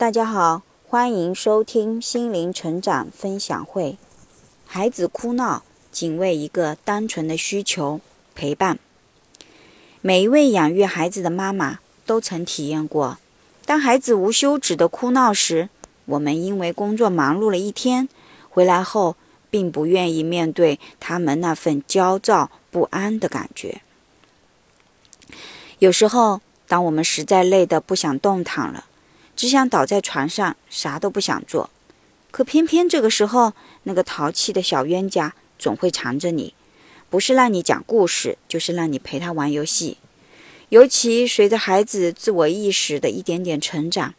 [0.00, 3.98] 大家好，欢迎收听心灵成长分享会。
[4.64, 5.62] 孩子哭闹，
[5.92, 8.00] 仅为一个单纯的需求——
[8.34, 8.78] 陪伴。
[10.00, 13.18] 每一位养育孩子的妈妈都曾体验过，
[13.66, 15.68] 当孩子无休止的哭闹时，
[16.06, 18.08] 我们因为工作忙碌了一天，
[18.48, 19.16] 回来后
[19.50, 23.82] 并不愿意面对他们那份焦躁不安的感觉。
[25.78, 28.86] 有时候，当我们实在累得不想动弹了，
[29.40, 31.70] 只想倒在床上，啥都不想做。
[32.30, 36.52] 可偏偏这个时候，那个淘气的小冤家总会缠着你，
[37.08, 39.96] 不是让你讲故事，就是让你陪他玩游戏。
[40.68, 44.12] 尤其随着孩子自我意识的一点点成长，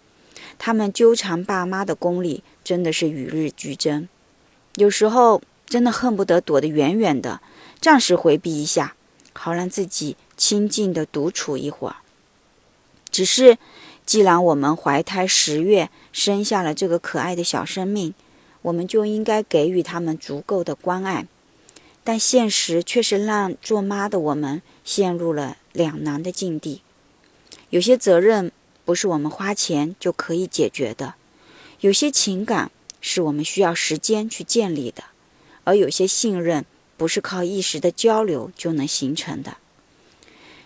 [0.58, 4.10] 他们纠缠爸妈的功力真的是与日俱增。
[4.78, 7.42] 有时候真的恨不得躲得远远的，
[7.80, 8.96] 暂时回避一下，
[9.34, 11.98] 好让自己清静的独处一会儿。
[13.12, 13.60] 只是。
[14.06, 18.14] 既然我们怀胎十月生下了这个可爱的小生命，
[18.64, 21.28] 我们就应该给予他们足够的关爱。
[22.04, 26.82] 但现实却是让做妈的我们陷入了两难的境地。
[27.70, 28.52] 有些责任
[28.84, 31.14] 不是我们花钱就可以解决的，
[31.82, 35.04] 有些情感是我们需要时间去建立的，
[35.64, 36.66] 而有些信任
[36.98, 39.58] 不是靠一时的交流就能形成的。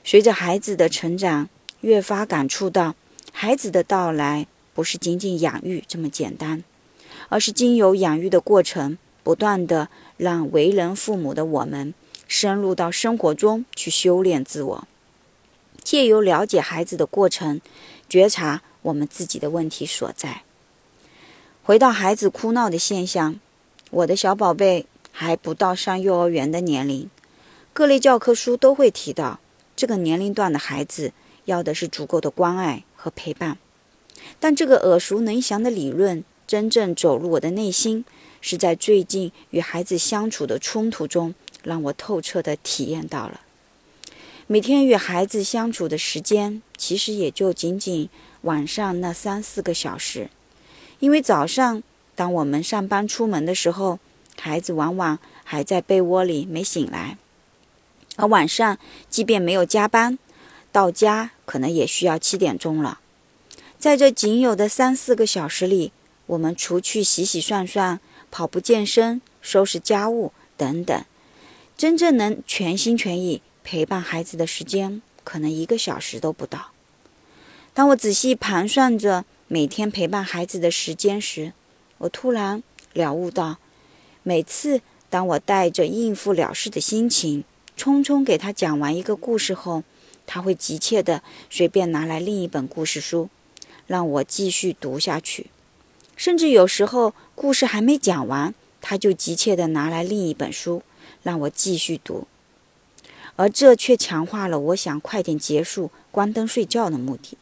[0.03, 1.49] 随着孩子的成长，
[1.81, 2.95] 越发感触到。
[3.37, 6.63] 孩子的到来不是仅仅养育这么简单，
[7.27, 11.93] 而是经由养育的过程，不断的让为人父母的我们
[12.29, 14.87] 深入到生活中去修炼自我，
[15.83, 17.59] 借由了解孩子的过程，
[18.07, 20.43] 觉察我们自己的问题所在。
[21.61, 23.37] 回到孩子哭闹的现象，
[23.91, 27.09] 我的小宝贝还不到上幼儿园的年龄，
[27.73, 29.41] 各类教科书都会提到，
[29.75, 31.11] 这个年龄段的孩子
[31.43, 32.85] 要的是足够的关爱。
[33.05, 33.59] 和陪伴，
[34.39, 38.03] 但这个耳熟能详的理论真正走入我的内心，
[38.41, 43.41] 是在最近与孩子相处的冲突中，让我透彻地体验到了。
[44.47, 48.09] 每天与孩子相处的时间，其实也就仅仅
[48.41, 50.31] 晚上那三四个小时，
[50.97, 51.83] 因为早上
[52.15, 53.99] 当我们上班出门的时候，
[54.41, 57.19] 孩子往往还在被窝里没醒来，
[58.15, 58.79] 而晚上
[59.11, 60.17] 即便没有加班。
[60.71, 62.99] 到家可能也需要七点钟了，
[63.77, 65.91] 在这仅有的三四个小时里，
[66.25, 67.99] 我们除去洗洗涮涮、
[68.31, 71.05] 跑步健身、收拾家务等等，
[71.77, 76.71] 真正能全心全意陪伴孩子的时间，可能一个小时都不到。
[77.73, 81.53] 当我仔细盘算着每天陪伴孩子的时间时，
[81.99, 83.57] 我突然了悟到，
[84.23, 87.43] 每次当我带着应付了事的心情，
[87.77, 89.83] 匆匆给他讲完一个故事后，
[90.25, 93.29] 他会急切地随便拿来另一本故事书，
[93.87, 95.47] 让我继续读下去。
[96.15, 100.81] 甚至有时候故事还没讲完，他就急切地拿来另一本书，
[101.23, 102.27] 让我继续读。
[103.35, 107.37] 而这却强化了我想快点结束、关灯睡觉的目的。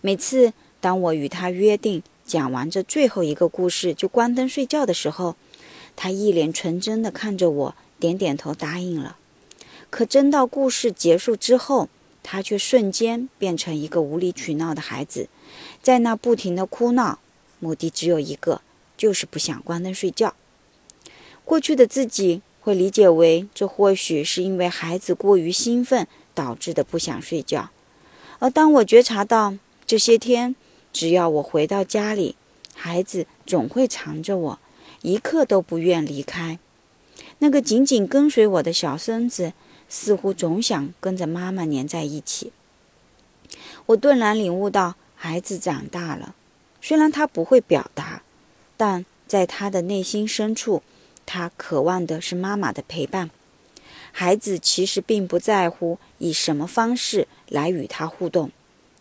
[0.00, 5.34] 每次当我与他约定讲完这最后一个故事就关灯睡觉的时候，
[5.96, 9.16] 他一脸纯真地看着我，点点头答应了。
[9.90, 11.88] 可真到故事结束之后，
[12.22, 15.28] 他却瞬间变成一个无理取闹的孩子，
[15.82, 17.18] 在那不停的哭闹，
[17.58, 18.60] 目的只有一个，
[18.96, 20.34] 就是不想关灯睡觉。
[21.44, 27.70] 过去的自己会理解为，这或许是因为孩子过于兴奋导致的不想睡觉。
[28.38, 30.54] 而当我觉察到这些天，
[30.92, 32.36] 只要我回到家里，
[32.74, 34.58] 孩子总会缠着我，
[35.02, 36.58] 一刻都不愿离开。
[37.40, 39.52] 那个紧紧跟随我的小孙子。
[39.94, 42.50] 似乎总想跟着妈妈黏在一起。
[43.84, 46.34] 我顿然领悟到，孩子长大了，
[46.80, 48.22] 虽然他不会表达，
[48.78, 50.82] 但在他的内心深处，
[51.26, 53.30] 他渴望的是妈妈的陪伴。
[54.12, 58.50] 孩子其实并不在乎以什么方式来与他互动，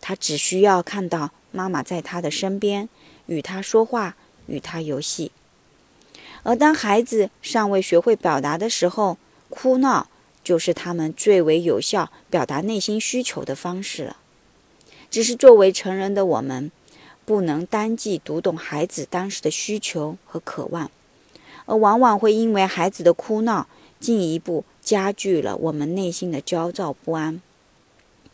[0.02, 2.90] 他只需要看到妈妈在他的身边，
[3.28, 4.18] 与他说话，
[4.48, 5.32] 与他游戏。
[6.44, 9.18] 而当孩子尚未学会表达的时候，
[9.50, 10.10] 哭闹。
[10.44, 14.18] 就是他们最为有效表达内心需求的方式了。
[15.10, 16.72] 只是作为成人的我们，
[17.26, 20.90] 不能单记读懂孩子当时的需求和渴望，
[21.66, 23.68] 而往往会因为孩子的哭闹，
[24.00, 27.42] 进一步加剧了我们内心的焦躁不安，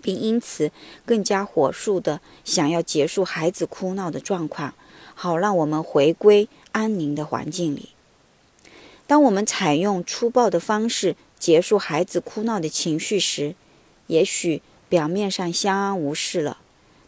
[0.01, 0.71] 并因此
[1.06, 4.74] 更加火速的想要结束孩子哭闹的状况，
[5.15, 7.89] 好让我们回归安宁的环境里。
[9.07, 13.56] 当我们采用粗暴的方式，结束孩子哭闹的情绪时，
[14.07, 16.57] 也许表面上相安无事了，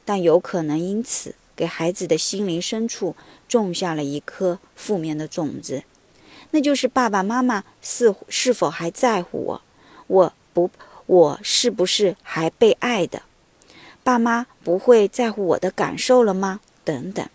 [0.06, 3.16] 但有可能因此给孩子的心灵深处
[3.48, 5.84] 种下了一颗负面的种子，
[6.52, 9.62] 那就是爸爸妈妈是是否还在乎我？
[10.08, 10.70] 我不，
[11.06, 13.24] 我是不是还被爱的？
[14.04, 16.62] 爸妈不会在乎我的感受了吗？
[16.84, 17.28] 等等。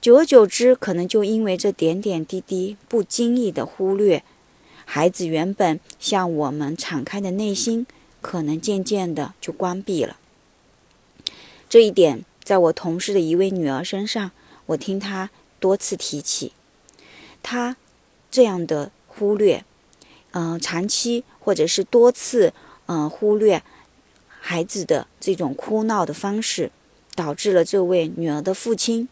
[0.00, 4.22] 久而久之，可能就因为这点点滴滴不经意的忽略，
[4.84, 7.86] 孩子原本向我们敞开的内心，
[8.20, 10.16] 可能渐渐的就关闭了。
[11.68, 12.24] 这一点。
[12.44, 14.30] 在我同事的一位女儿身上，
[14.66, 16.52] 我听她多次提起，
[17.42, 17.78] 她
[18.30, 19.64] 这样的忽略，
[20.32, 22.52] 嗯，长期或者是多次，
[22.84, 23.62] 嗯，忽略
[24.40, 26.70] 孩子的这种哭闹的方式，
[27.14, 29.08] 导致了这位女儿的父亲，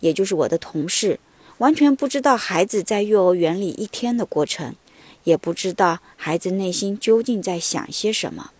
[0.00, 1.20] 也就是我的同事，
[1.58, 4.74] 完全不知道孩子在幼儿园里一天的过程，
[5.24, 8.50] 也不知道孩子内心究竟在想些什么，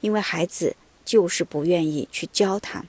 [0.00, 2.86] 因为孩子就是不愿意去交谈。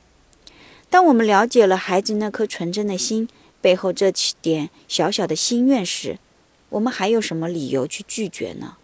[0.89, 3.30] 当我们了解了孩子那颗纯真的心
[3.62, 4.12] 背后这
[4.42, 6.18] 点小小的心愿时，
[6.69, 8.77] 我们还有什么理由去拒绝呢？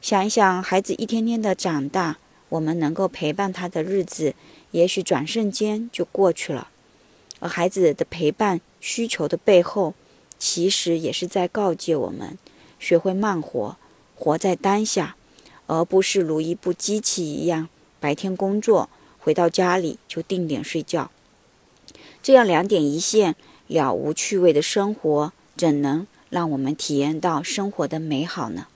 [0.00, 2.18] 想一想，孩子一天天的长大，
[2.48, 4.34] 我们能够陪伴他的日子，
[4.72, 6.68] 也许转瞬间就过去了。
[7.38, 9.94] 而孩子的陪伴需求的背后，
[10.38, 12.36] 其实也是在告诫我们：
[12.82, 13.76] 学会慢活，
[14.16, 15.14] 活在当下，
[15.68, 17.68] 而不是如一部机器一样，
[18.00, 18.90] 白天工作，
[19.20, 21.12] 回到家里就定点睡觉。
[22.20, 23.36] 这样两点一线、
[23.68, 28.66] 了无趣味的生活，怎能让我们体验到生活的美好呢？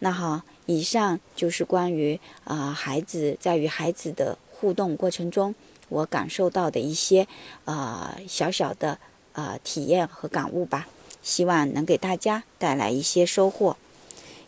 [0.00, 5.54] 那好，以上就是关于啊孩子在与孩子的互动过程中，
[5.88, 7.26] 我感受到的一些
[7.64, 8.98] 啊小小的
[9.32, 10.86] 啊体验和感悟吧。
[11.24, 13.76] 希望能给大家带来一些收获。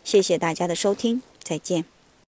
[0.05, 1.96] 谢谢大家的收听，再见。